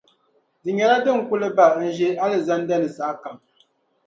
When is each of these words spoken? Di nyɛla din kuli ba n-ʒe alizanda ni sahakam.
Di 0.63 0.71
nyɛla 0.73 0.97
din 1.05 1.19
kuli 1.27 1.47
ba 1.57 1.65
n-ʒe 1.79 2.07
alizanda 2.23 2.75
ni 2.79 2.89
sahakam. 2.95 3.37